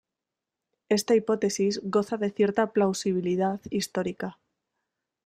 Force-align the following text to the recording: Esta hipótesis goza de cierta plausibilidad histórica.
Esta 0.89 1.13
hipótesis 1.13 1.79
goza 1.83 2.17
de 2.17 2.31
cierta 2.31 2.73
plausibilidad 2.73 3.61
histórica. 3.69 4.39